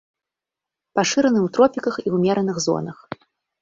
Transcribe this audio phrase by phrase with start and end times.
[1.01, 2.97] Пашыраны ў тропіках і ўмераных зонах.